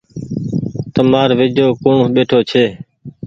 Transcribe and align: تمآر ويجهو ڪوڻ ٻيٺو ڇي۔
تمآر 0.93 1.29
ويجهو 1.39 1.71
ڪوڻ 1.83 1.95
ٻيٺو 2.13 2.39
ڇي۔ 2.49 2.65